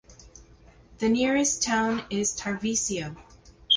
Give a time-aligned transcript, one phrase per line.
[0.97, 3.15] The nearest town is Tarvisio.